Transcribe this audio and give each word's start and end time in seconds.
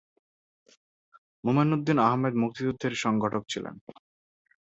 মোমেন 1.43 1.69
উদ্দিন 1.73 1.97
আহমেদ 2.01 2.33
মুক্তিযুদ্ধের 2.35 2.93
সংগঠক 3.03 3.43
ছিলেন। 3.49 3.75